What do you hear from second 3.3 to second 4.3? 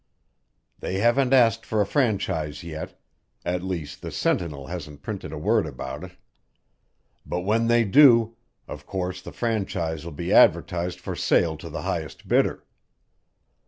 at least, the